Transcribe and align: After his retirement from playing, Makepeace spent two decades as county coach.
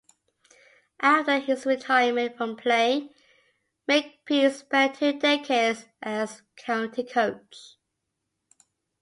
After 1.01 1.37
his 1.37 1.63
retirement 1.67 2.35
from 2.35 2.55
playing, 2.57 3.13
Makepeace 3.87 4.61
spent 4.61 4.95
two 4.95 5.19
decades 5.19 5.85
as 6.01 6.41
county 6.57 7.03
coach. 7.03 7.75